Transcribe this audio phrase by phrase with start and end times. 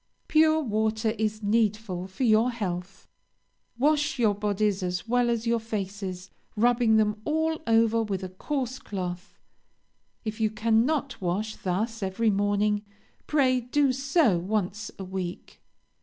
[0.27, 3.07] "Pure water is needful for your health.
[3.77, 8.79] Wash your bodies as well as your faces, rubbing them all over with a coarse
[8.79, 9.37] cloth.
[10.25, 12.81] If you cannot wash thus every morning,
[13.27, 15.61] pray do so once a week.